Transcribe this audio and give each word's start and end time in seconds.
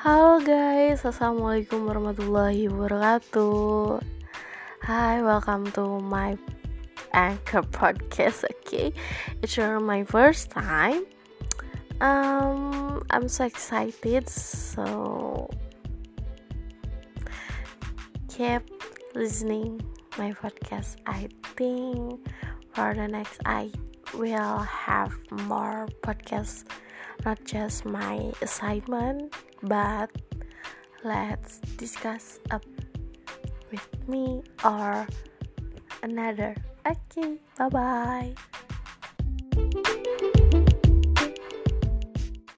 Halo 0.00 0.40
guys, 0.40 1.04
assalamualaikum 1.04 1.84
warahmatullahi 1.84 2.72
wabarakatuh. 2.72 4.00
Hi, 4.88 5.20
welcome 5.20 5.68
to 5.76 6.00
my 6.00 6.40
anchor 7.12 7.60
podcast. 7.68 8.48
Okay, 8.48 8.96
it's 9.44 9.60
my 9.60 10.00
first 10.08 10.48
time. 10.48 11.04
Um, 12.00 13.04
I'm 13.12 13.28
so 13.28 13.44
excited. 13.44 14.24
So 14.24 15.52
keep 18.32 18.64
listening 19.12 19.84
my 20.16 20.32
podcast. 20.32 20.96
I 21.04 21.28
think 21.60 22.24
for 22.72 22.96
the 22.96 23.04
next 23.04 23.36
I 23.44 23.68
will 24.16 24.64
have 24.64 25.12
more 25.44 25.92
podcasts 26.00 26.64
not 27.24 27.38
just 27.44 27.84
my 27.84 28.32
assignment 28.42 29.34
but 29.62 30.10
let's 31.04 31.60
discuss 31.76 32.40
up 32.50 32.64
with 33.70 33.86
me 34.08 34.42
or 34.64 35.06
another. 36.02 36.54
Okay 36.86 37.38
bye 37.58 37.68
bye 37.68 38.34